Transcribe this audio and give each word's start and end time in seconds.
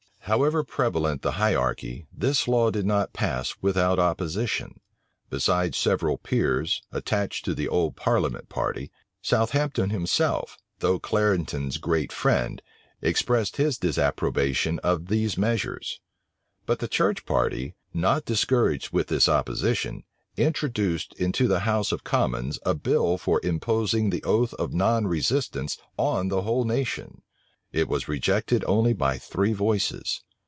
However 0.25 0.63
prevalent 0.63 1.23
the 1.23 1.31
hierarchy, 1.33 2.05
this 2.15 2.47
law 2.47 2.69
did 2.69 2.85
not 2.85 3.11
pass 3.11 3.55
without 3.59 3.99
opposition. 3.99 4.79
Besides 5.31 5.77
several 5.77 6.19
peers, 6.19 6.83
attached 6.91 7.43
to 7.45 7.55
the 7.55 7.67
old 7.67 7.95
parliamentary 7.97 8.47
party, 8.47 8.91
Southampton 9.21 9.89
himself, 9.89 10.57
though 10.79 10.99
Clarendon's 10.99 11.79
great 11.79 12.13
friend, 12.13 12.61
expressed 13.01 13.57
his 13.57 13.77
disapprobation 13.79 14.79
of 14.83 15.07
these 15.07 15.39
measures. 15.39 15.99
But 16.67 16.79
the 16.79 16.87
church 16.87 17.25
party, 17.25 17.73
not 17.93 18.23
discouraged 18.23 18.93
with 18.93 19.07
this 19.07 19.27
opposition, 19.27 20.03
introduced 20.37 21.13
into 21.15 21.47
the 21.47 21.61
house 21.61 21.91
of 21.91 22.03
commons 22.05 22.57
a 22.63 22.75
bill 22.75 23.17
for 23.17 23.41
imposing 23.43 24.11
the 24.11 24.23
oath 24.23 24.53
of 24.53 24.71
nonresistance 24.71 25.77
on 25.97 26.29
the 26.29 26.43
whole 26.43 26.63
nation. 26.63 27.23
It 27.73 27.87
was 27.87 28.09
rejected 28.09 28.65
only 28.67 28.91
by 28.91 29.17
three 29.17 29.53
voices. 29.53 30.25